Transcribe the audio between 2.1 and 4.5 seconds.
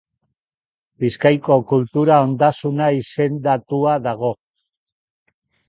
ondasuna izendatua dago.